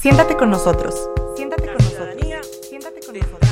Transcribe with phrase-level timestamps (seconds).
[0.00, 1.10] Siéntate con nosotros.
[1.36, 2.16] Siéntate con nosotros.
[2.66, 3.50] Siéntate con nosotros.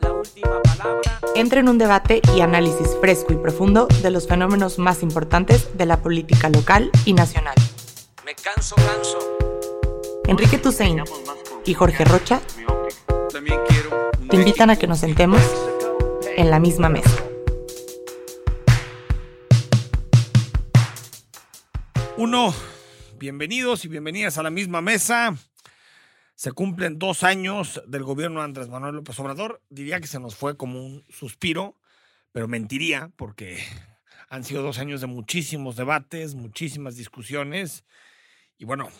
[0.00, 1.18] La última palabra.
[1.34, 5.86] Entra en un debate y análisis fresco y profundo de los fenómenos más importantes de
[5.86, 7.54] la política local y nacional.
[8.26, 9.18] Me canso, canso.
[10.26, 11.02] Enrique Tusein
[11.64, 12.42] y Jorge Rocha
[14.28, 15.40] te invitan a que nos sentemos
[16.36, 17.16] en la misma mesa.
[22.18, 22.52] Uno,
[23.26, 25.36] bienvenidos y bienvenidas a la misma mesa.
[26.36, 29.60] Se cumplen dos años del gobierno de Andrés Manuel López Obrador.
[29.68, 31.74] Diría que se nos fue como un suspiro,
[32.30, 33.58] pero mentiría porque
[34.28, 37.84] han sido dos años de muchísimos debates, muchísimas discusiones.
[38.58, 38.90] Y bueno,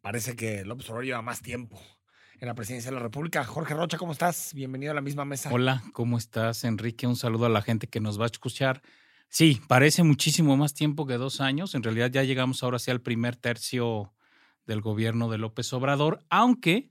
[0.00, 1.78] parece que López Obrador lleva más tiempo
[2.40, 3.44] en la presidencia de la República.
[3.44, 4.54] Jorge Rocha, ¿cómo estás?
[4.54, 5.50] Bienvenido a la misma mesa.
[5.52, 7.06] Hola, ¿cómo estás, Enrique?
[7.06, 8.80] Un saludo a la gente que nos va a escuchar.
[9.28, 11.74] Sí, parece muchísimo más tiempo que dos años.
[11.74, 14.14] En realidad ya llegamos ahora sí al primer tercio
[14.66, 16.90] del gobierno de López Obrador, aunque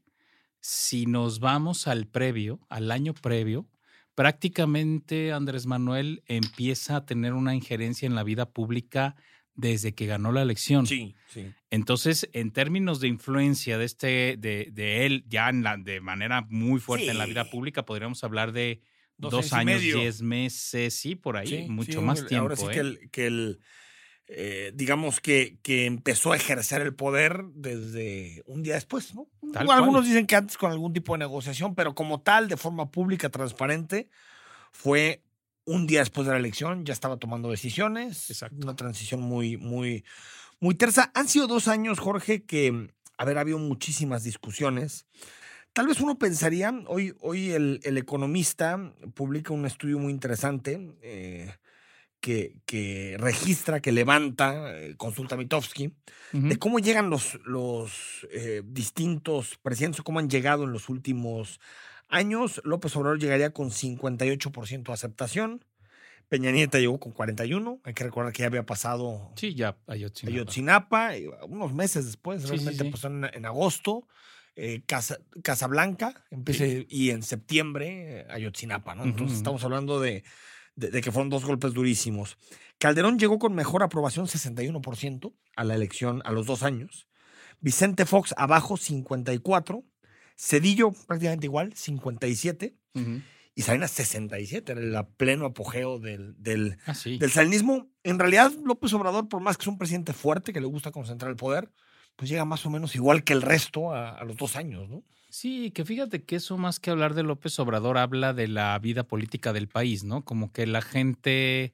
[0.59, 3.67] si nos vamos al previo, al año previo,
[4.15, 9.15] prácticamente Andrés Manuel empieza a tener una injerencia en la vida pública
[9.53, 10.85] desde que ganó la elección.
[10.85, 11.51] Sí, sí.
[11.69, 16.45] Entonces, en términos de influencia de este, de, de él, ya en la, de manera
[16.49, 18.81] muy fuerte en la vida pública, podríamos hablar de
[19.17, 19.99] Dos dos, años medio.
[19.99, 22.43] diez meses, sí, por ahí, Sí, mucho sí, más tiempo.
[22.43, 22.71] Ahora sí ¿eh?
[22.71, 23.59] que el, que el,
[24.27, 29.27] eh, digamos que, que empezó a ejercer el poder desde un día después, ¿no?
[29.53, 30.05] Tal Algunos cual.
[30.05, 34.09] dicen que antes con algún tipo de negociación, pero como tal, de forma pública, transparente,
[34.71, 35.23] fue
[35.65, 38.55] un día después de la elección, ya estaba tomando decisiones, Exacto.
[38.61, 40.05] una transición muy, muy,
[40.59, 41.11] muy tersa.
[41.15, 45.07] Han sido dos años, Jorge, que, a ver, ha habido muchísimas discusiones.
[45.77, 51.53] Tal vez uno pensaría, hoy, hoy el, el economista publica un estudio muy interesante eh,
[52.19, 55.93] que, que registra, que levanta, eh, consulta Mitofsky,
[56.33, 56.47] Ujú.
[56.47, 61.59] de cómo llegan los, los eh, distintos presidentes cómo han llegado en los últimos
[62.09, 62.59] años.
[62.63, 65.63] López Obrador llegaría con 58% de aceptación.
[66.27, 67.81] Peña Nieto llegó con 41.
[67.83, 70.31] Hay que recordar que ya había pasado Sí, ya, Ayotzinapa.
[71.09, 71.11] Ayotzinapa,
[71.47, 72.89] unos meses después, Sí, sí, realmente sí.
[72.89, 74.07] pasó en, en agosto,
[74.57, 76.25] eh, Casa, Casablanca,
[76.89, 79.03] y en septiembre eh, Ayotzinapa, ¿no?
[79.05, 80.23] Entonces estamos hablando de,
[80.75, 82.37] de- de que fueron dos golpes durísimos.
[82.79, 87.07] Calderón llegó con mejor aprobación, 61%, a la elección a los dos años.
[87.59, 89.83] Vicente Fox abajo, 54%.
[90.35, 92.73] Cedillo prácticamente igual, 57%.
[92.95, 93.21] Ujú.
[93.55, 97.17] Y Salinas, 67%, era el pleno apogeo del, del, Ah, sí.
[97.17, 97.89] del salinismo.
[98.03, 101.31] En realidad, López Obrador, por más que es un presidente fuerte, que le gusta concentrar
[101.31, 101.71] el poder,
[102.17, 105.03] pues llega más o menos igual que el resto a, a los dos años, ¿no?
[105.29, 109.03] Sí, que fíjate que eso más que hablar de López Obrador habla de la vida
[109.03, 110.25] política del país, ¿no?
[110.25, 111.73] Como que la gente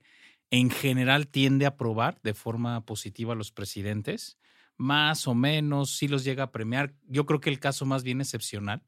[0.51, 4.37] en general tiende a aprobar de forma positiva a los presidentes,
[4.77, 6.93] más o menos, sí los llega a premiar.
[7.07, 8.83] Yo creo que el caso más bien excepcional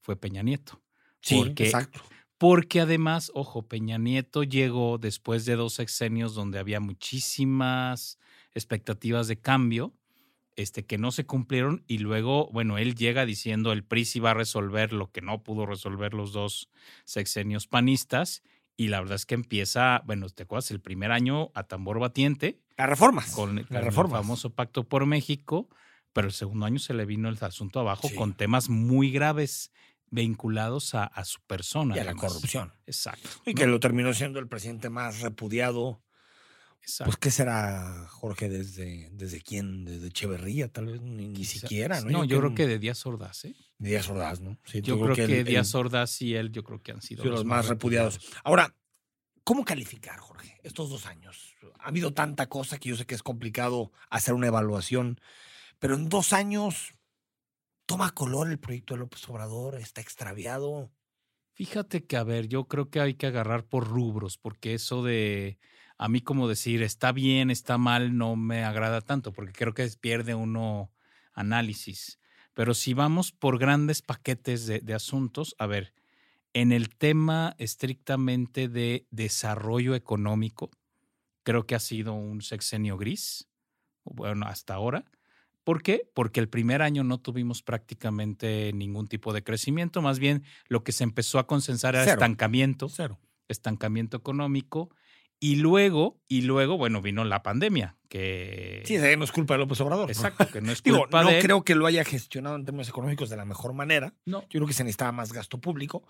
[0.00, 0.80] fue Peña Nieto.
[1.28, 2.00] Porque- exacto.
[2.38, 8.18] Porque además, ojo, Peña Nieto llegó después de dos sexenios donde había muchísimas
[8.54, 9.92] expectativas de cambio,
[10.56, 14.32] este, que no se cumplieron, y luego, bueno, él llega diciendo el PRI sí va
[14.32, 16.68] a resolver lo que no pudo resolver los dos
[17.04, 18.42] sexenios panistas,
[18.76, 20.70] y la verdad es que empieza, bueno, ¿te acuerdas?
[20.70, 23.30] El primer año a tambor batiente, Las reformas.
[23.32, 25.68] con, el famoso Pacto por México,
[26.12, 28.14] pero el segundo año se le vino el asunto abajo Sí.
[28.16, 29.70] con temas muy graves
[30.10, 31.94] vinculados a, a su persona.
[31.96, 32.72] y a la corrupción.
[32.86, 33.28] Exacto.
[33.46, 33.60] Y ¿no?
[33.60, 36.02] que lo terminó siendo el presidente más repudiado.
[36.82, 37.10] Exacto.
[37.10, 38.48] Pues, ¿qué será, Jorge?
[38.48, 39.84] ¿Desde, desde quién?
[39.84, 40.68] ¿Desde Echeverría?
[40.68, 42.10] Tal vez ni, siquiera, ¿no?
[42.10, 43.54] No, yo creo que de Díaz Ordaz, ¿eh?
[43.78, 44.58] Díaz Ordaz, ¿no?
[44.64, 47.28] Sí, Yo creo que, el- Díaz Ordaz y él, yo creo que han sido Sí,
[47.28, 48.20] los más repudiados.
[48.44, 48.74] Ahora,
[49.44, 51.54] ¿cómo calificar, Jorge, estos dos años?
[51.78, 55.20] Ha habido tanta cosa que yo sé que es complicado hacer una evaluación,
[55.78, 56.94] pero en dos años
[57.86, 60.92] toma color el proyecto de López Obrador, está extraviado.
[61.54, 65.58] Fíjate que, a ver, yo creo que hay que agarrar por rubros, porque eso de,
[66.02, 69.86] a mí como decir, está bien, está mal, no me agrada tanto, porque creo que
[70.00, 70.90] pierde uno
[71.34, 72.18] análisis.
[72.54, 75.92] Pero si vamos por grandes paquetes de, de asuntos, a ver,
[76.54, 80.70] en el tema estrictamente de desarrollo económico,
[81.42, 83.50] creo que ha sido un sexenio gris,
[84.02, 85.04] bueno, hasta ahora.
[85.64, 86.10] ¿Por qué?
[86.14, 90.92] Porque el primer año no tuvimos prácticamente ningún tipo de crecimiento, más bien lo que
[90.92, 92.14] se empezó a consensar era Cero.
[92.14, 93.20] estancamiento, Cero.
[93.48, 94.88] estancamiento económico
[95.42, 98.82] Y luego, y luego, bueno, vino la pandemia, que...
[98.84, 100.04] Sí, no es culpa de López Obrador.
[100.06, 100.12] ¿no?
[100.12, 101.42] Exacto, que no es Digo, culpa no de él.
[101.42, 104.12] creo que lo haya gestionado en términos económicos de la mejor manera.
[104.26, 106.04] No, Yo creo que se necesitaba más gasto público,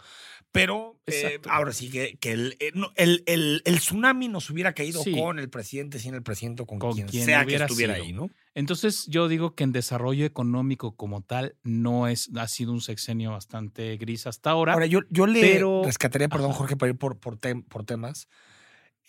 [0.51, 4.75] pero eh, ahora sí que, que el, eh, no, el, el- el tsunami nos hubiera
[4.75, 5.13] caído Sí.
[5.17, 8.05] con el presidente, sin el presidente, con, Con quien, quien sea que estuviera sido.
[8.07, 8.31] ahí, ¿no?
[8.57, 13.31] Entonces yo digo que en desarrollo económico como tal no es, ha sido un sexenio
[13.31, 14.73] bastante gris hasta ahora.
[14.73, 16.59] Ahora, yo, yo le pero- rescataría, perdón, Ajá.
[16.59, 18.27] Jorge, para ir por, por, tem- por temas.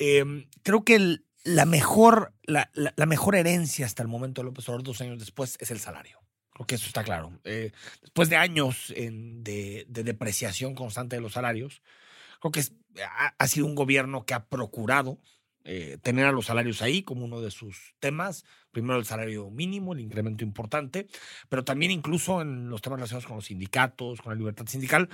[0.03, 4.45] Eh, creo que el- la, mejor, la, la- la mejor herencia hasta el momento de
[4.45, 6.19] López Obrador, dos años después, es el salario.
[6.53, 7.39] Creo que eso está claro.
[7.43, 7.71] Eh,
[8.01, 11.81] después de años en- de, de depreciación constante de los salarios,
[12.39, 12.73] creo que es-
[13.07, 15.19] ha, ha sido un gobierno que ha procurado
[15.63, 18.45] eh, tener a los salarios ahí como uno de sus temas.
[18.71, 21.05] Primero el salario mínimo, el incremento importante,
[21.49, 25.07] pero también incluso en los temas relacionados con los sindicatos, con la libertad sindical,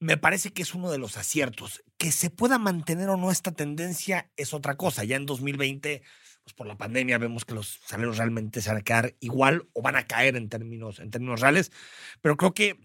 [0.00, 1.82] me parece que es uno de los aciertos.
[1.96, 5.04] Que se pueda mantener o no esta tendencia es otra cosa.
[5.04, 6.02] Ya en 2020,
[6.44, 9.82] pues por la pandemia vemos que los salarios realmente se van a quedar igual o
[9.82, 11.72] van a caer en términos, en términos reales,
[12.20, 12.78] pero creo que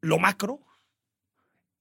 [0.00, 0.60] lo macro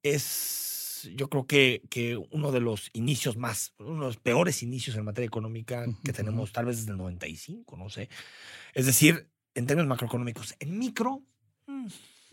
[0.02, 4.96] es, yo creo que, que uno de los inicios más, uno de los peores inicios
[4.96, 8.10] en materia económica que tenemos tal vez desde el 95, no sé.
[8.74, 10.56] Es decir, en términos macroeconómicos.
[10.60, 11.24] En micro,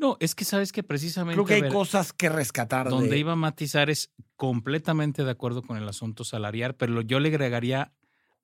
[0.00, 2.88] No, es que sabes que precisamente creo que hay ver, cosas que rescatar.
[2.88, 7.20] donde de- iba a matizar es completamente de acuerdo con el asunto salarial, pero yo
[7.20, 7.92] le agregaría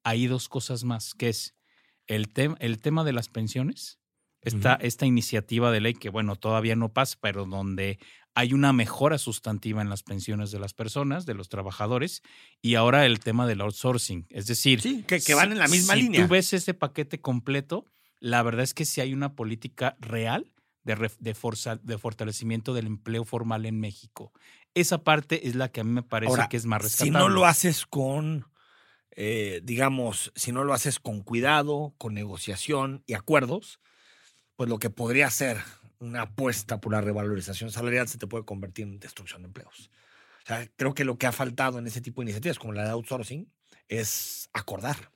[0.05, 1.55] ahí dos cosas más, que es
[2.07, 3.99] el, tem- el tema de las pensiones,
[4.43, 7.99] esta, esta iniciativa de ley que, bueno, todavía no pasa, pero donde
[8.35, 12.23] hay una mejora sustantiva en las pensiones de las personas, de los trabajadores,
[12.63, 14.27] y ahora el tema del outsourcing.
[14.31, 16.23] Es decir, Sí, que, que van en la misma si línea.
[16.23, 17.87] tú ves ese paquete completo,
[18.21, 20.53] la verdad es que sí hay una política real
[20.87, 24.33] de, de, forza- de fortalecimiento del empleo formal en México.
[24.75, 27.19] Esa parte es la que a mí me parece Ahora, que es más si rescatable.
[27.19, 28.47] no lo haces con,
[29.11, 33.81] eh, digamos, si no lo haces con cuidado, con negociación y acuerdos,
[34.55, 35.59] pues lo que podría ser
[35.99, 39.91] una apuesta por la revalorización salarial se te puede convertir en destrucción de empleos.
[40.45, 42.85] O sea, creo que lo que ha faltado en ese tipo de iniciativas, como la
[42.85, 43.51] de outsourcing,
[43.89, 45.11] es acordar,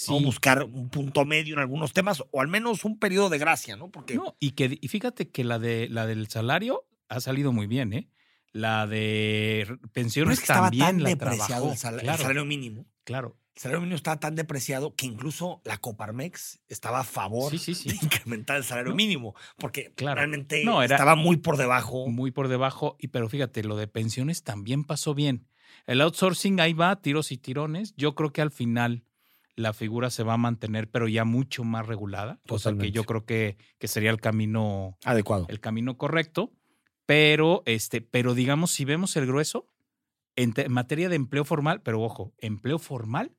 [0.00, 0.12] Sí.
[0.12, 0.20] ¿no?
[0.20, 3.90] buscar un punto medio en algunos temas o al menos un periodo de gracia, ¿no?
[3.90, 7.66] Porque No, y que y fíjate que la de la del salario ha salido muy
[7.66, 8.08] bien, ¿eh?
[8.52, 11.72] La de pero es pensiones que estaba también tan la depreciado trabajó.
[11.72, 12.86] el, sal- el claro, salario mínimo.
[13.04, 13.38] claro.
[13.56, 17.74] El salario mínimo estaba tan depreciado que incluso la Coparmex estaba a favor Sí, sí,
[17.74, 17.88] sí.
[17.88, 18.96] de incrementar el salario No.
[18.96, 20.14] mínimo, porque Claro.
[20.18, 22.06] realmente No, era- estaba muy por debajo.
[22.08, 22.96] muy por debajo.
[23.00, 25.48] Y pero fíjate, lo de pensiones también pasó bien.
[25.86, 27.94] El outsourcing ahí va, tiros y tirones.
[27.96, 29.04] Yo creo que al final
[29.58, 32.40] la figura se va a mantener, pero ya mucho más regulada.
[32.48, 32.90] Cosa que Totalmente.
[32.92, 35.46] yo creo que, que sería el camino, Adecuado.
[35.48, 36.52] el camino correcto.
[37.06, 39.66] Pero, este, pero digamos, si vemos el grueso,
[40.36, 43.32] en, te- en materia de empleo formal, pero ojo, empleo formal,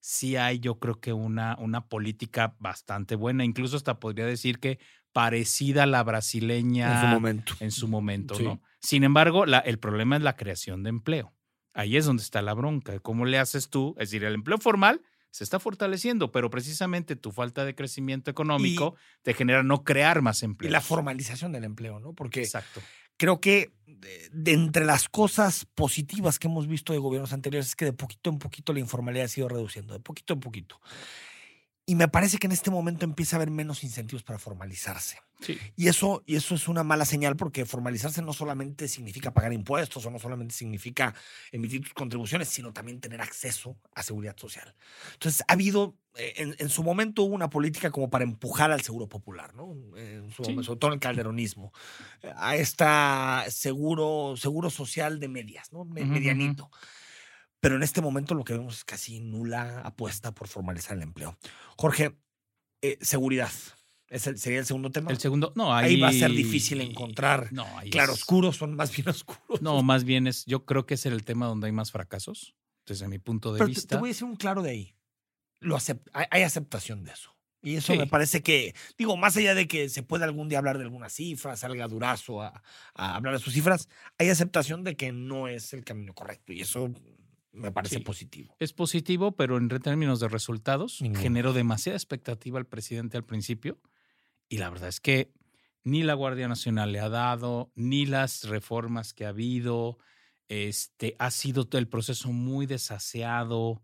[0.00, 3.44] sí hay, yo creo que una, una política bastante buena.
[3.44, 4.78] Incluso hasta podría decir que
[5.12, 7.52] parecida a la brasileña en su momento.
[7.60, 8.42] en su momento, Sí.
[8.44, 8.60] ¿no?
[8.80, 11.32] Sin embargo, la- el problema es la creación de empleo.
[11.72, 12.98] Ahí es donde está la bronca.
[12.98, 13.94] ¿Cómo le haces tú?
[13.98, 15.00] Es decir, el empleo formal
[15.34, 20.42] se está fortaleciendo, pero precisamente tu falta de crecimiento económico te genera no crear más
[20.42, 20.70] Y empleo.
[20.70, 22.12] la formalización del empleo, ¿no?
[22.12, 22.80] Porque Exacto.
[23.16, 27.74] creo que de, de entre las cosas positivas que hemos visto de gobiernos anteriores es
[27.74, 30.80] que de poquito en poquito la informalidad ha sido reduciendo, de poquito en poquito.
[31.86, 35.18] Y me parece que en este momento empieza a haber menos incentivos para formalizarse.
[35.40, 35.58] Sí.
[35.76, 40.06] Y eso, y eso es una mala señal porque formalizarse no solamente significa pagar impuestos
[40.06, 41.14] o no solamente significa
[41.52, 44.74] emitir tus contribuciones, sino también tener acceso a seguridad social.
[45.12, 48.80] Entonces, ha habido, eh, en, en su momento hubo una política como para empujar al
[48.80, 49.74] seguro popular, ¿no?
[49.98, 50.54] En su Sí.
[50.64, 51.70] sobre todo en el calderonismo,
[52.36, 55.84] a esta seguro, seguro social de medias, ¿no?
[55.84, 56.16] Me- Ujú, ujú.
[57.64, 61.38] Pero en este momento lo que vemos es casi nula apuesta por formalizar el empleo.
[61.78, 62.14] Jorge,
[62.82, 63.50] eh, seguridad.
[64.10, 65.10] ¿Es el- ¿Sería el segundo tema?
[65.10, 69.08] El segundo, no, Ahí ahí, va a ser difícil encontrar No, claroscuros, son más bien
[69.48, 69.62] oscuros.
[69.62, 72.54] No, más bien es, yo creo que es el tema donde hay más fracasos,
[72.86, 73.96] desde mi punto de Pero te, vista.
[73.96, 74.94] te voy a decir un claro de ahí.
[75.60, 77.34] Lo acep- hay, aceptación de eso.
[77.62, 77.98] Y eso Sí.
[77.98, 81.08] me parece que, digo, más allá de que se pueda algún día hablar de alguna
[81.08, 82.62] cifra, salga Durazo a,
[82.94, 86.52] a hablar de sus cifras, hay aceptación de que no es el camino correcto.
[86.52, 86.92] Y eso
[87.54, 88.02] me parece Sí.
[88.02, 88.54] positivo.
[88.58, 91.20] Es positivo, pero en términos de resultados Ninguno.
[91.22, 93.78] generó demasiada expectativa al presidente al principio
[94.48, 95.32] y la verdad es que
[95.84, 99.98] ni la Guardia Nacional le ha dado, ni las reformas que ha habido,
[100.48, 103.82] este, ha sido todo el proceso muy desaseado,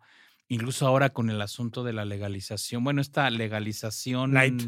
[0.48, 4.62] incluso ahora con el asunto de la legalización, bueno, esta legalización Light.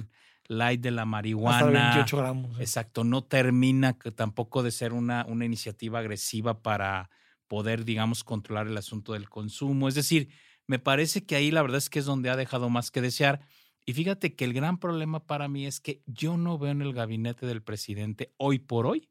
[0.49, 1.63] light de la Hasta marihuana.
[1.95, 2.59] 28 gramos.
[2.59, 2.63] ¿eh?
[2.63, 7.09] Exacto, no termina que tampoco de ser una, una iniciativa agresiva para,
[7.49, 9.89] poder, digamos, controlar el asunto del consumo.
[9.89, 10.29] Es decir,
[10.67, 13.41] me parece que ahí la verdad es que es donde ha dejado más que desear.
[13.85, 16.93] Y fíjate que el gran problema para mí es que yo no veo en el
[16.93, 19.09] gabinete del presidente hoy por hoy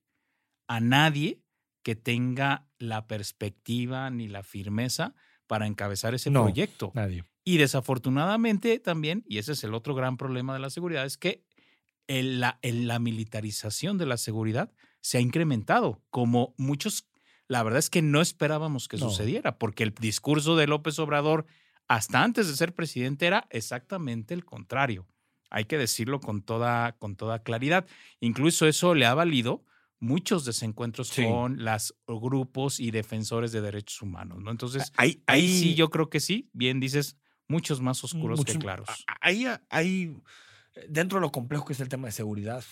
[0.67, 1.41] a nadie
[1.83, 5.13] que tenga la perspectiva ni la firmeza
[5.47, 6.91] para encabezar ese No, proyecto.
[6.93, 7.25] Nadie.
[7.43, 11.43] Y desafortunadamente también, y ese es el otro gran problema de la seguridad, es que
[12.07, 14.71] la, el- la militarización de la seguridad
[15.01, 17.09] se ha incrementado, como muchos,
[17.51, 19.09] la verdad es que no esperábamos que No.
[19.09, 21.45] sucediera, porque el discurso de López Obrador,
[21.89, 25.05] hasta antes de ser presidente, era exactamente el contrario.
[25.49, 27.85] Hay que decirlo con toda, con toda claridad.
[28.21, 29.65] Incluso eso le ha valido
[29.99, 31.25] muchos desencuentros Sí.
[31.25, 34.49] con los grupos y defensores de derechos humanos, ¿no?
[34.49, 36.49] Entonces, Ahí, Ahí sí, yo creo que sí.
[36.53, 37.17] Bien dices,
[37.49, 38.87] muchos más oscuros que claros.
[39.19, 40.15] Ahí hay,
[40.87, 42.63] dentro de lo complejo que es el tema de seguridad,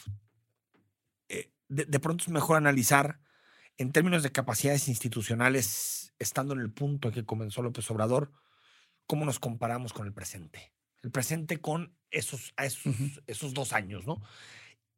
[1.28, 3.20] eh, de, de pronto es mejor analizar
[3.80, 8.32] en términos de capacidades institucionales, estando en el punto en que comenzó López Obrador,
[9.08, 10.72] cómo nos comparamos con el presente.
[11.02, 13.10] El presente con esos, esos, Ujú.
[13.26, 14.22] esos dos años, ¿no?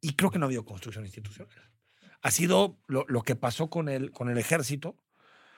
[0.00, 1.48] Y creo que no ha habido construcción institucional.
[2.22, 4.96] Ha sido lo, lo que pasó con el, con el ejército,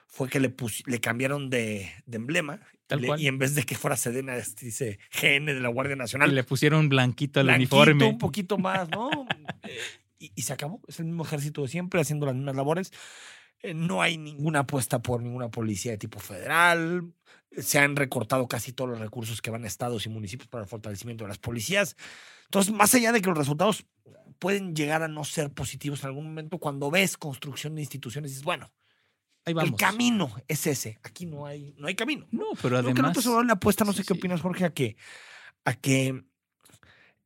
[0.07, 3.21] fue que le, pus- le cambiaron de, de emblema Tal le- cual.
[3.21, 6.35] y en vez de que fuera Sedena, este, dice GN de la Guardia Y Nacional.
[6.35, 8.05] le pusieron blanquito al blanquito, uniforme.
[8.05, 9.11] Un poquito más, ¿no?
[10.25, 10.81] Y, y se acabó.
[10.87, 12.93] Es el mismo ejército de siempre, haciendo las mismas labores.
[13.61, 17.13] Eh, no hay ninguna apuesta por ninguna policía de tipo federal.
[17.57, 20.69] Se han recortado casi todos los recursos que van a estados y municipios para el
[20.69, 21.97] fortalecimiento de las policías.
[22.45, 23.87] Entonces, más allá de que los resultados
[24.39, 28.45] pueden llegar a no ser positivos en algún momento, cuando ves construcción de instituciones, dices,
[28.45, 28.73] bueno,
[29.47, 29.79] Ahí el vamos.
[29.79, 30.99] camino es ese.
[31.03, 32.27] Aquí no hay, no hay camino.
[32.31, 33.11] No, pero Creo que además.
[33.11, 34.19] López Obrador le apuesta, no sí, sé qué sí.
[34.19, 34.97] opinas, Jorge, a que,
[35.65, 36.25] a que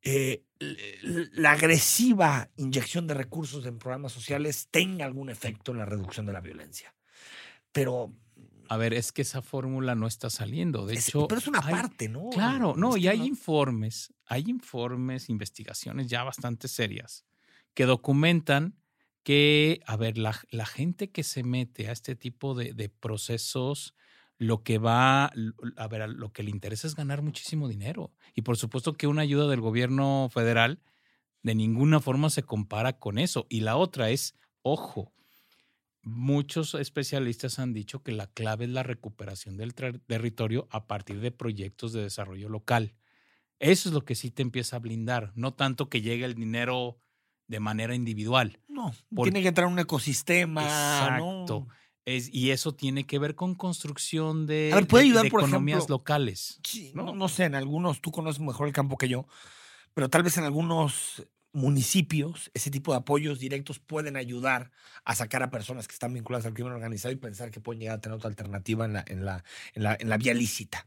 [0.02, 6.26] eh, la agresiva inyección de recursos en programas sociales tenga algún efecto en la reducción
[6.26, 6.94] de la violencia.
[7.72, 8.12] Pero,
[8.70, 10.84] A ver, es que esa fórmula no está saliendo.
[10.86, 11.26] De es, hecho.
[11.28, 12.28] pero es una hay- parte, ¿no?
[12.30, 17.24] Claro, no, Es y hay no- informes, hay informes, investigaciones ya bastante serias
[17.74, 18.74] que documentan
[19.22, 23.94] que, a ver, la, la gente que se mete a este tipo de, de procesos,
[24.38, 25.26] lo que va,
[25.76, 28.12] a ver, lo que le interesa es ganar muchísimo dinero.
[28.34, 30.80] Y por supuesto que una ayuda del gobierno federal
[31.42, 33.46] de ninguna forma se compara con eso.
[33.48, 35.12] Y la otra es, ojo,
[36.02, 41.20] muchos especialistas han dicho que la clave es la recuperación del ter- territorio a partir
[41.20, 42.94] de proyectos de desarrollo local.
[43.58, 47.00] Eso es lo que sí te empieza a blindar, no tanto que llegue el dinero
[47.48, 48.60] de manera individual.
[48.68, 50.62] No, Por- tiene que entrar un ecosistema.
[50.62, 51.66] Exacto.
[51.66, 51.68] ¿no?
[52.16, 55.30] Es, y eso tiene que ver con construcción de, A ver, ¿puede de- ayudar, de
[55.30, 55.96] por economías ejemplo?
[55.96, 56.58] locales.
[56.64, 57.04] Sí, ¿no?
[57.04, 59.26] no, no sé, en algunos, tú conoces mejor el campo que yo,
[59.92, 64.70] pero tal vez en algunos municipios ese tipo de apoyos directos pueden ayudar
[65.04, 67.98] a sacar a personas que están vinculadas al crimen organizado y pensar que pueden llegar
[67.98, 70.86] a tener otra alternativa en la, en la, en la, en la vía lícita.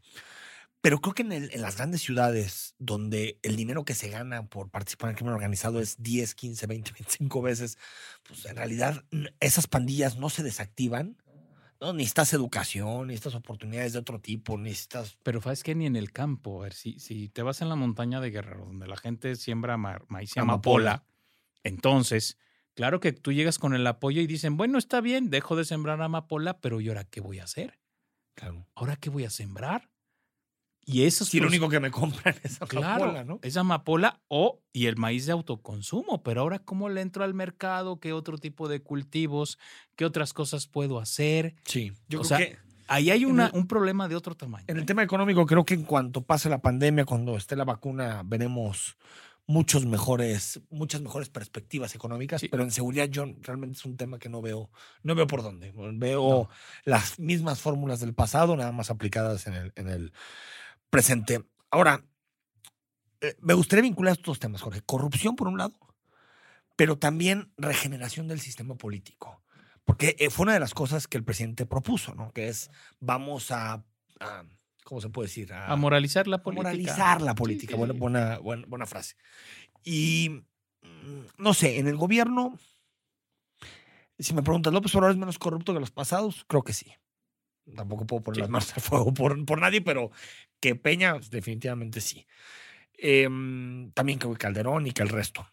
[0.82, 4.48] Pero creo que en, el- en las grandes ciudades donde el dinero que se gana
[4.48, 7.78] por participar en el crimen organizado es 10, 15, 20, 25 veces,
[8.24, 9.04] pues en realidad
[9.40, 11.16] esas pandillas no se desactivan.
[11.80, 16.12] No, necesitas educación, necesitas oportunidades de otro tipo, necesitas Pero sabes que ni en el
[16.12, 19.34] campo, a ver, si, si te vas en la montaña de Guerrero, donde la gente
[19.34, 20.92] siembra ma- maíz y Amapola.
[20.92, 21.06] amapola,
[21.64, 22.38] entonces,
[22.74, 26.02] claro que tú llegas con el apoyo y dicen, bueno, está bien, dejo de sembrar
[26.02, 27.80] amapola, pero ¿y ahora qué voy a hacer?
[28.34, 28.66] Claro.
[28.74, 29.91] ¿Ahora qué voy a sembrar?
[30.84, 33.38] Y eso es lo único que me compran es Claro, amapola, ¿no?
[33.42, 38.00] es amapola o y el maíz de autoconsumo, pero ahora cómo le entro al mercado,
[38.00, 39.58] qué otro tipo de cultivos,
[39.96, 41.54] qué otras cosas puedo hacer.
[41.64, 41.92] Sí.
[42.08, 42.58] Yo O creo sea, que
[42.88, 44.64] Ahí hay una, el- un problema de otro tamaño.
[44.68, 48.22] en el tema económico, creo que en cuanto pase la pandemia, cuando esté la vacuna,
[48.24, 48.96] veremos
[49.46, 52.48] muchos mejores, muchas mejores perspectivas económicas, Sí.
[52.48, 54.70] pero en seguridad yo realmente es un tema que no veo,
[55.04, 55.72] no veo por dónde.
[55.94, 56.48] Veo
[56.84, 60.12] las mismas fórmulas del pasado, nada más aplicadas en el, en el
[61.02, 61.42] presente.
[61.70, 62.04] Ahora,
[63.22, 64.82] eh, me gustaría vincular estos dos temas, Jorge.
[64.82, 65.74] Corrupción por un lado,
[66.76, 69.42] pero también regeneración del sistema político.
[69.84, 72.30] Porque eh, fue una de las cosas que el presidente propuso, ¿no?
[72.32, 72.70] Que es,
[73.00, 73.82] vamos a,
[74.20, 74.44] a-
[74.84, 75.52] ¿cómo se puede decir?
[75.52, 76.68] A moralizar la a política.
[76.68, 77.72] moralizar la política.
[77.72, 79.16] sí, buena, buena, buena, buena frase.
[79.82, 80.44] Y,
[80.82, 82.58] mm, no sé, en el gobierno,
[84.18, 86.44] si me preguntas, ¿López Obrador es menos corrupto que los pasados?
[86.46, 86.92] Creo que sí.
[87.74, 88.40] Tampoco puedo poner Sí.
[88.42, 90.10] las manos al fuego por, por nadie, pero
[90.62, 92.26] que Peña, pues, definitivamente sí.
[92.96, 95.46] Em, también que Calderón y que el resto.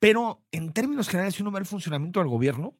[0.00, 2.76] Pero en términos generales, si uno ve el funcionamiento del gobierno,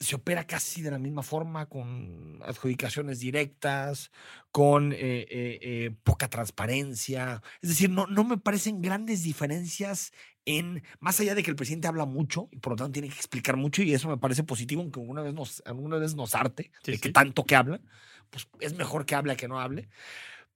[0.00, 4.10] se opera casi de la misma forma, con adjudicaciones directas,
[4.50, 7.40] con eh, eh, eh, poca transparencia.
[7.60, 10.12] Es decir, no, no me parecen grandes diferencias
[10.44, 13.16] en, más allá de que el presidente habla mucho y por lo tanto tiene que
[13.16, 16.70] explicar mucho y eso me parece positivo, aunque alguna vez nos, alguna vez nos arte
[16.82, 17.12] Sí, de que sí.
[17.12, 17.80] tanto que habla,
[18.30, 19.88] pues es mejor que hable a que no hable.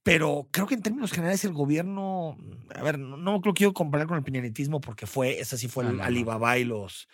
[0.03, 2.37] Pero creo que en términos generales el gobierno,
[2.75, 5.85] a ver, no, no lo quiero comparar con el piñanetismo porque fue, ese sí fue
[5.85, 6.03] el no.
[6.03, 7.09] Alibaba y los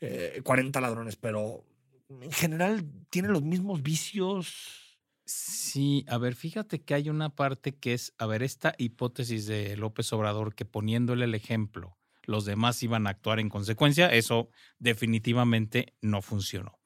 [0.00, 1.64] eh, 40 ladrones, pero
[2.08, 4.98] en general tiene los mismos vicios.
[5.24, 9.76] Sí, a ver, fíjate que hay una parte que es, a ver, esta hipótesis de
[9.76, 15.94] López Obrador que poniéndole el ejemplo, los demás iban a actuar en consecuencia, eso definitivamente
[16.02, 16.78] no funcionó.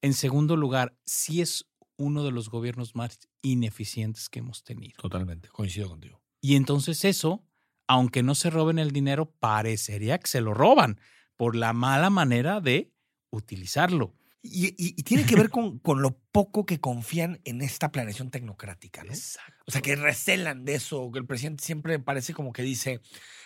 [0.00, 4.94] En segundo lugar, sí es uno de los gobiernos más ineficientes que hemos tenido.
[5.00, 6.20] Totalmente, coincido contigo.
[6.40, 7.44] Y entonces eso,
[7.86, 10.98] aunque no se roben el dinero, parecería que se lo roban
[11.36, 12.92] por la mala manera de
[13.30, 14.14] utilizarlo.
[14.44, 18.30] Y, y- y tiene que ver con, con lo poco que confían en esta planeación
[18.32, 19.12] tecnocrática, ¿no?
[19.12, 19.62] Exacto.
[19.68, 23.00] O sea, que recelan de eso, que el presidente siempre parece como que dice,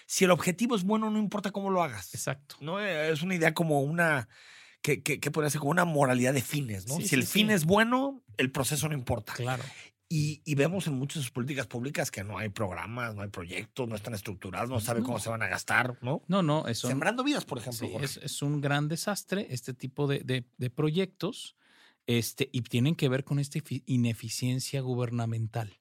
[0.07, 2.15] si el objetivo es bueno, no importa cómo lo hagas.
[2.15, 2.57] Exacto.
[2.63, 2.81] ¿no?
[2.81, 4.29] Eh, Es una idea como una,
[4.87, 6.95] que, que, que podría ser como una moralidad de fines, ¿no?
[6.99, 7.41] Sí, si el sí.
[7.41, 9.33] fin es bueno, el proceso no importa.
[9.35, 9.65] Claro.
[10.09, 13.29] Y, y vemos en muchas de sus políticas públicas que no hay programas, no hay
[13.29, 15.07] proyectos, no están estructurados, no sabe No.
[15.07, 16.23] cómo se van a gastar, ¿no?
[16.29, 16.87] No, no, eso.
[16.87, 17.89] Sembrando vidas, por ejemplo.
[18.01, 21.57] Es, es un gran desastre este tipo de, de- de proyectos
[22.07, 25.81] este, y tienen que ver con esta efi- ineficiencia gubernamental.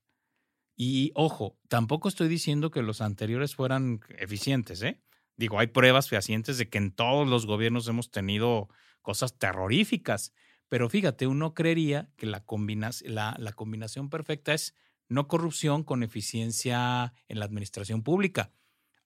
[0.75, 4.99] Y ojo, tampoco estoy diciendo que los anteriores fueran eficientes, ¿eh?
[5.37, 8.69] Digo, hay pruebas fehacientes de que en todos los gobiernos hemos tenido
[9.05, 10.33] cosas terroríficas,
[10.67, 14.75] pero fíjate, uno creería que la, combina- la, la combinación perfecta es
[15.07, 18.51] no corrupción con eficiencia en la administración pública.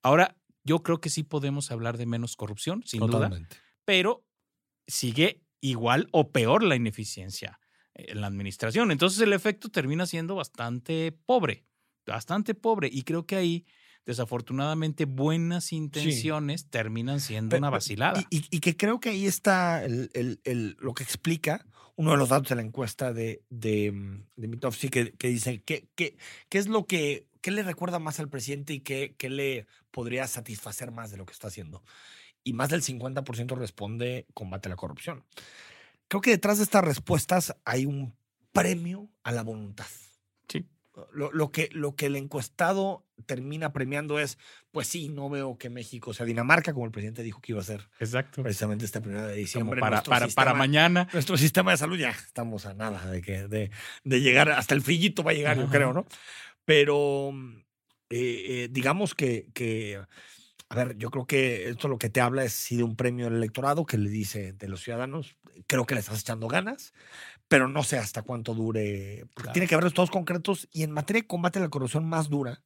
[0.02, 3.28] Ahora, yo creo que sí podemos hablar de menos corrupción, sin duda,
[3.84, 4.26] pero
[4.86, 7.60] sigue igual o peor la ineficiencia
[7.94, 8.90] en la administración.
[8.90, 11.66] Entonces el efecto termina siendo bastante pobre,
[12.06, 12.88] bastante pobre.
[12.90, 13.66] Y creo que ahí,
[14.06, 18.20] desafortunadamente, buenas intenciones terminan siendo una vacilada.
[18.30, 21.66] Y, y- y que creo que ahí está el- el- el- lo que explica
[21.96, 25.62] uno de los datos de la encuesta de, de, mm, de Mitofsky que, que dice
[25.62, 26.16] que, que-
[26.48, 30.26] qué es lo que qué le recuerda más al presidente y qué, qué le podría
[30.26, 31.82] satisfacer más de lo que está haciendo.
[32.44, 35.24] Y más del 50% responde combate a la corrupción.
[36.08, 38.14] Creo que detrás de estas respuestas hay un
[38.52, 39.86] premio a la voluntad.
[41.12, 44.38] Lo, lo que, lo que el encuestado termina premiando es,
[44.70, 47.64] pues sí, no veo que México sea Dinamarca, como el presidente dijo que iba a
[47.64, 48.42] ser Exacto.
[48.42, 49.80] precisamente este primero de Como diciembre.
[49.80, 51.08] para, nuestro para, para sistema- mañana.
[51.12, 53.70] Nuestro sistema de salud ya estamos a nada de, que, de,
[54.04, 55.72] de llegar, hasta el frillito va a llegar, yo Ajá.
[55.72, 56.06] creo, ¿no?
[56.64, 57.30] Pero
[58.10, 60.00] eh, eh, digamos que, que,
[60.68, 63.26] a ver, yo creo que esto lo que te habla es sí de un premio
[63.26, 65.36] del electorado que le dice de los ciudadanos,
[65.66, 66.92] creo que le estás echando ganas,
[67.50, 69.52] pero no sé hasta cuánto dure, porque Claro.
[69.54, 72.62] tiene que haber resultados concretos y en materia de combate a la corrupción más dura,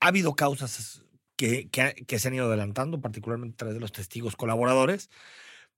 [0.00, 1.04] ha habido causas
[1.36, 5.10] que, que, que se han ido adelantando, particularmente a través de los testigos colaboradores,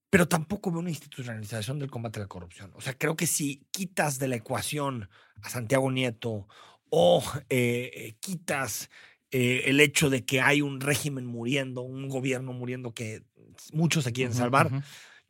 [0.09, 2.73] pero tampoco veo una institucionalización del combate a la corrupción.
[2.75, 5.11] O sea, creo que si quitas de la ecuación
[5.43, 6.49] a Santiago Nieto
[6.89, 8.89] o eh, eh, quitas
[9.31, 13.25] eh, el hecho de que hay un régimen muriendo, un gobierno muriendo que
[13.75, 14.71] muchos se quieren salvar.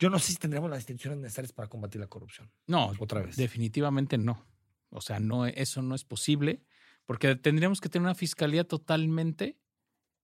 [0.02, 2.50] Yo no sé si tendremos las instituciones necesarias para combatir la corrupción.
[2.66, 3.36] No, Otra vez.
[3.36, 4.44] Definitivamente no.
[4.90, 6.60] O sea, no, eso no es posible,
[7.06, 9.60] porque tendríamos que tener una fiscalía totalmente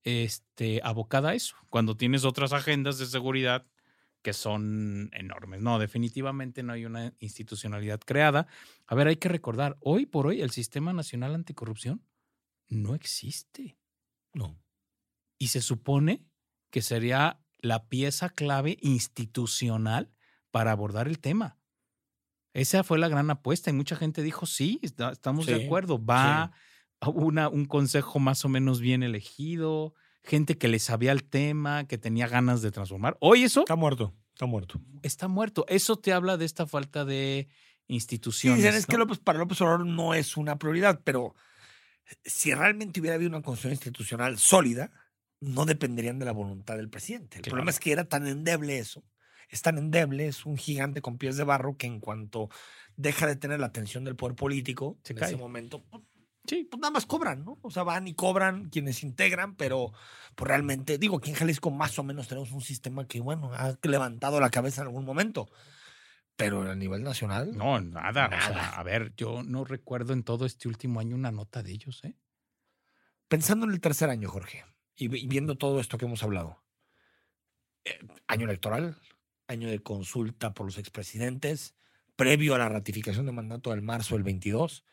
[0.02, 3.68] este, abocada a eso, cuando tienes otras agendas de seguridad
[4.22, 5.60] que son enormes.
[5.60, 8.48] No, definitivamente no hay una institucionalidad creada.
[8.88, 12.02] A ver, hay que recordar, hoy por hoy el Sistema Nacional Anticorrupción
[12.66, 13.78] no existe.
[14.34, 14.60] No.
[15.38, 16.24] Y se supone
[16.70, 20.10] que sería la pieza clave institucional
[20.50, 21.56] para abordar el tema.
[22.54, 26.52] Esa fue la gran apuesta y mucha gente dijo, sí, está- estamos de acuerdo, va
[27.00, 29.94] a una, un consejo más o menos bien elegido,
[30.24, 33.16] gente que le sabía el tema, que tenía ganas de transformar.
[33.20, 34.80] Hoy eso Está muerto, está muerto.
[35.02, 35.64] está muerto.
[35.68, 38.58] Eso te habla de esta falta de Sí, instituciones.
[38.62, 39.00] dicen, es que ¿no?
[39.04, 41.34] López, para López Obrador no es una prioridad, pero
[42.24, 44.90] si realmente hubiera habido una constitución institucional sólida,
[45.40, 47.36] no dependerían de la voluntad del presidente.
[47.38, 47.52] El Claro.
[47.54, 49.04] problema es que era tan endeble eso,
[49.48, 52.48] es tan endeble, es un gigante con pies de barro que en cuanto
[52.96, 55.28] deja de tener la atención del poder político, Se en cae.
[55.28, 56.02] ese momento, pues,
[56.46, 57.58] Sí, pues nada más cobran, ¿no?
[57.60, 59.92] O sea, van y cobran quienes integran, pero
[60.34, 63.76] pues realmente, digo, aquí en Jalisco más o menos tenemos un sistema que, bueno, ha
[63.82, 65.50] levantado la cabeza en algún momento,
[66.36, 68.28] pero a nivel nacional, no, nada.
[68.28, 68.68] o sea, Nada.
[68.78, 72.16] a ver, yo no recuerdo en todo este último año una nota de ellos, ¿eh?
[73.28, 74.64] Pensando en el tercer año, Jorge,
[74.98, 76.62] y, vi- y viendo todo esto que hemos hablado,
[77.84, 78.96] eh, año electoral,
[79.46, 81.74] año de consulta por los expresidentes,
[82.16, 84.84] previo a la ratificación de mandato del marzo del 22,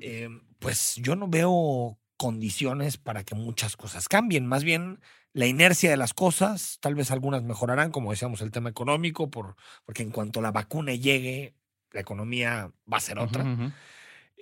[0.00, 4.46] eh, pues yo no veo condiciones para que muchas cosas cambien.
[4.46, 5.00] Más bien
[5.32, 9.56] la inercia de las cosas, tal vez algunas mejorarán, como decíamos, el tema económico, por,
[9.84, 11.54] porque en cuanto la vacuna llegue,
[11.92, 13.42] la economía va a ser otra.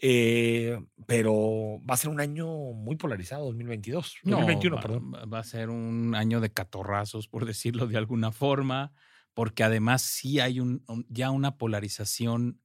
[0.05, 4.19] Eh, pero va a ser un año muy polarizado, 2022.
[4.25, 5.13] No, 2021, va, perdón.
[5.33, 8.93] va- a ser un año de catorrazos, por decirlo de alguna forma,
[9.35, 12.61] porque además sí hay un, ya una polarización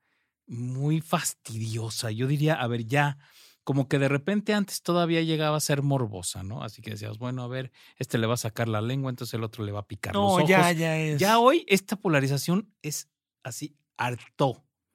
[0.48, 2.12] muy fastidiosa.
[2.12, 3.18] Yo diría, a ver, ya,
[3.64, 6.64] como que de repente antes todavía llegaba a ser morbosa, ¿no?
[6.64, 9.44] Así que decías, bueno, a ver, este le va a sacar la lengua, entonces el
[9.44, 10.48] otro le va a picar los No, ojos.
[10.50, 11.20] ya, ya es.
[11.20, 13.10] Ya hoy esta polarización es
[13.44, 13.78] así,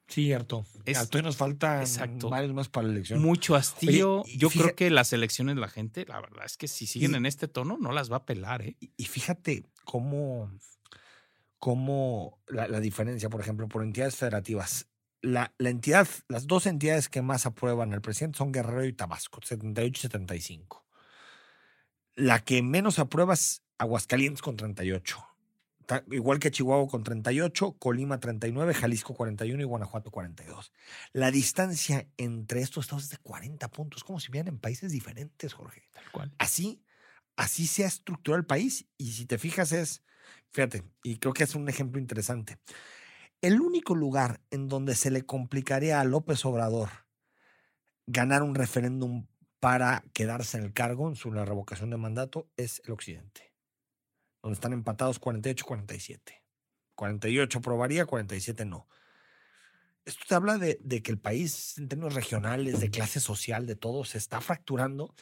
[0.06, 0.12] harto.
[0.14, 0.66] Cierto.
[0.84, 2.28] Es- Harto y nos faltan Exacto.
[2.28, 3.20] varios más para la elección.
[3.22, 4.24] Mucho hastío.
[4.36, 7.14] Yo fíjate- creo que las elecciones, la gente, la verdad es que si siguen Y-
[7.16, 8.76] en este tono, no las va a pelar, ¿eh?
[8.80, 10.50] Y- Y fíjate cómo,
[11.58, 14.86] cómo la, la diferencia, por ejemplo, por entidades federativas.
[15.22, 19.40] La, la entidad, las dos entidades que más aprueban al presidente son Guerrero y Tabasco,
[19.42, 20.84] 78 y 75.
[22.16, 25.24] La que menos aprueba es Aguascalientes con 38.
[26.10, 30.72] Igual que Chihuahua con 38, Colima 39, Jalisco 41 y Guanajuato 42.
[31.12, 35.52] La distancia entre estos estados es de 40 puntos, como si vieran en países diferentes,
[35.52, 36.32] Jorge Tal cual.
[36.38, 36.82] así,
[37.36, 38.86] así se ha estructurado el país.
[38.96, 40.02] Y si te fijas es,
[40.50, 42.58] fíjate, y creo que es un ejemplo interesante.
[43.40, 46.90] El único lugar en donde se le complicaría a López Obrador
[48.06, 49.26] ganar un referéndum
[49.62, 53.51] para quedarse en el cargo en su la revocación de mandato es el occidente,
[54.42, 56.20] donde están empatados 48-47.
[56.94, 58.86] 48 aprobaría, 47 no.
[60.04, 63.76] Esto te habla de, de que el país, en términos regionales, de clase social, de
[63.76, 65.14] todo, se está fracturando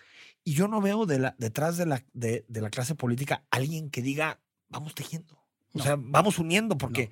[0.43, 3.91] y yo no veo de la, detrás de la, de, de la clase política alguien
[3.91, 5.35] que diga, vamos tejiendo.
[5.75, 5.85] O No.
[5.85, 7.11] sea, vamos uniendo, porque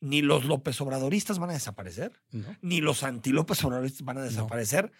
[0.00, 2.56] ni los López Obradoristas van a desaparecer, ¿no?
[2.62, 4.92] ni los anti-López Obradoristas van a desaparecer,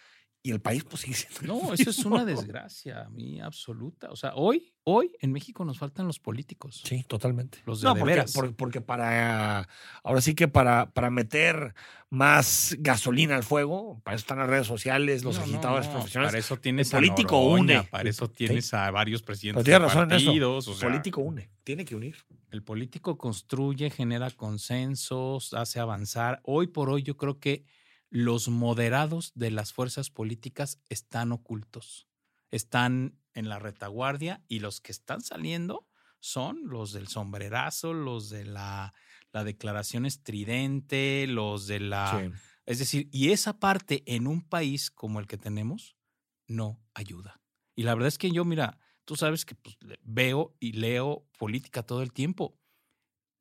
[0.43, 1.41] y el país pues sigue siendo.
[1.41, 4.09] el No, eso es una desgracia, a mí absoluta.
[4.11, 6.81] O sea, hoy, hoy en México nos faltan los políticos.
[6.85, 7.59] Sí, totalmente.
[7.67, 8.33] Los de no, de porque, veras.
[8.33, 9.69] por- porque para,
[10.05, 11.75] ahora sí que para, para meter
[12.09, 16.31] más gasolina al fuego, para eso están las redes sociales, los No, agitadores no, profesionales.
[16.33, 17.89] Para eso tienes político a Noroña, une.
[17.91, 18.33] Para eso Sí.
[18.47, 20.27] tienes a varios presidentes de tienes razón en eso.
[20.27, 20.69] partidos.
[20.69, 22.17] o sea, político une, tiene que unir.
[22.51, 26.41] El político construye, genera consensos, hace avanzar.
[26.45, 27.65] Hoy por hoy yo creo que
[28.11, 32.09] los moderados de las fuerzas políticas están ocultos,
[32.51, 35.87] están en la retaguardia y los que están saliendo
[36.21, 38.95] son los del sombrerazo, los de la,
[39.33, 42.21] la declaración estridente, los de la...
[42.33, 42.41] Sí.
[42.67, 45.97] Es decir, y esa parte en un país como el que tenemos
[46.47, 47.41] no ayuda.
[47.75, 51.83] Y la verdad es que yo, mira, tú sabes que pues, veo y leo política
[51.83, 52.59] todo el tiempo.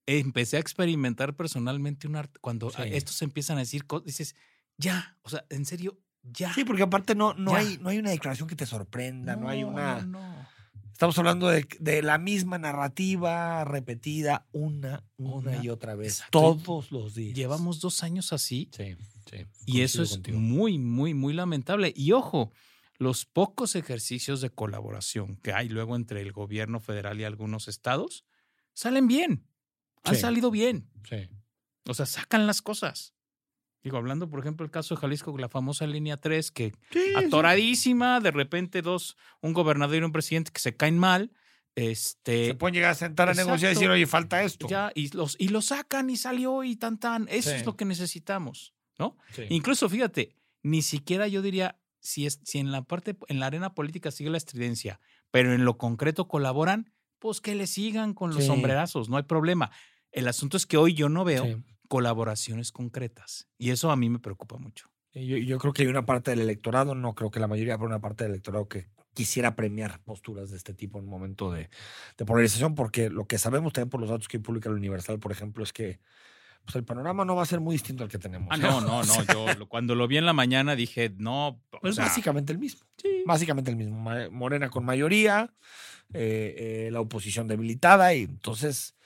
[0.05, 2.39] Empecé a experimentar personalmente un arte.
[2.39, 2.83] Cuando Sí.
[2.85, 4.35] estos empiezan a decir cosas, dices,
[4.77, 6.53] ya, o sea, en serio, ya.
[6.53, 7.57] Sí, porque aparte no, no, Ya.
[7.59, 10.01] hay, no hay una declaración que te sorprenda, no, hay una...
[10.01, 10.47] no, no.
[10.91, 16.39] Estamos hablando de, de la misma narrativa repetida una, una, Una, y otra vez, exacto.
[16.63, 17.35] todos los días.
[17.35, 18.95] Llevamos dos años así Sí,
[19.29, 19.45] sí.
[19.67, 20.39] Y eso es contigo.
[20.39, 21.93] muy, muy, muy lamentable.
[21.95, 22.51] Y ojo,
[22.97, 28.25] los pocos ejercicios de colaboración que hay luego entre el gobierno federal y algunos estados
[28.73, 29.45] salen bien.
[30.03, 30.21] Han Sí.
[30.21, 30.89] salido bien.
[31.07, 31.29] Sí.
[31.87, 33.13] O sea, sacan las cosas.
[33.87, 36.99] Digo, hablando, por ejemplo, el caso de Jalisco, con la famosa línea 3, que Sí,
[36.99, 37.13] sí.
[37.15, 41.31] atoradísima, de repente dos, un gobernador y un presidente que se caen mal,
[41.75, 44.67] este, Se pueden llegar a sentar a negociar y decir, oye, falta esto.
[44.67, 47.27] ya, y los, y lo sacan y salió y tan tan.
[47.29, 47.55] Eso Sí.
[47.55, 49.15] es lo que necesitamos, ¿no?
[49.47, 53.73] Incluso, fíjate, ni siquiera yo diría, si, es, si en la parte, en la arena
[53.73, 54.99] política sigue la estridencia,
[55.31, 59.71] pero en lo concreto colaboran, pues que le sigan con los sombrerazos, no hay problema.
[60.11, 61.63] El asunto es que hoy yo no veo.
[61.87, 64.89] Colaboraciones concretas y eso a mí me preocupa mucho.
[65.13, 67.77] Y Yo, yo creo que hay una parte del electorado, no creo que la mayoría,
[67.77, 71.51] pero una parte del electorado que quisiera premiar posturas de este tipo en un momento
[71.51, 71.69] de,
[72.17, 75.31] de polarización, porque lo que sabemos también por los datos que publica el Universal, por
[75.31, 75.99] ejemplo, es que
[76.65, 78.49] pues, el panorama no va a ser muy distinto al que tenemos.
[78.51, 78.59] Ah, ¿eh?
[78.61, 79.13] no, no, no.
[79.57, 82.85] Yo cuando lo vi en la mañana dije, no, Pues sea, básicamente el mismo.
[82.97, 83.97] sí, Básicamente el mismo.
[84.31, 85.53] Morena con mayoría,
[86.13, 88.96] eh, eh, la oposición debilitada, y entonces,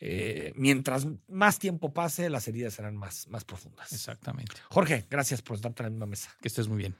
[0.00, 3.92] eh, mientras más tiempo pase, las heridas serán más, más profundas.
[3.92, 4.54] exactamente.
[4.70, 6.34] Jorge, gracias por estarte en la misma mesa.
[6.40, 6.96] Que estés muy bien.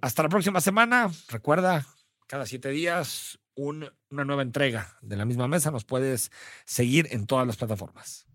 [0.00, 1.10] Hasta la próxima semana.
[1.28, 1.86] Recuerda,
[2.26, 5.70] cada siete días un- una nueva entrega de la misma mesa.
[5.70, 6.30] Nos puedes
[6.64, 8.26] seguir en todas las plataformas.